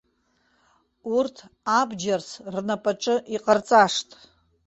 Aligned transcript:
Урҭ 1.15 1.35
абџьарс 1.79 2.29
рнапаҿы 2.53 3.15
иҟарҵашт. 3.35 4.09